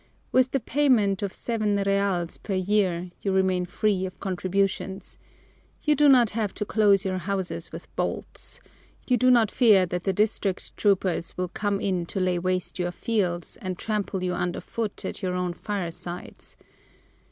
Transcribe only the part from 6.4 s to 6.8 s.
to